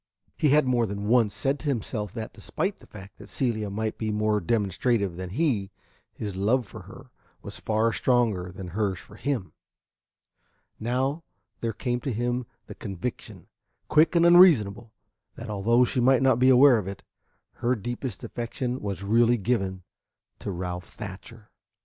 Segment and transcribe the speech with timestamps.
[0.35, 3.99] He had more than once said to himself that, despite the fact that Celia might
[3.99, 5.69] be more demonstrative than he,
[6.11, 7.11] his love for her
[7.43, 9.53] was far stronger than hers for him.
[10.79, 11.23] Now
[11.59, 13.45] there came to him the conviction,
[13.89, 14.91] quick and unreasonable,
[15.35, 17.03] that although she might not be aware of it,
[17.57, 19.83] her deepest affection was really given
[20.39, 21.51] to Ralph Thatcher.